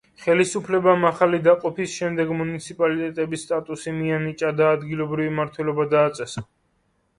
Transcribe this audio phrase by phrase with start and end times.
[0.21, 6.47] ხელისუფლებამ ახალი დაყოფის შემდეგ მუნიციპალიტეტების სტატუსი მიანიჭა და ადგილობრივი მმართველობა დააწესა.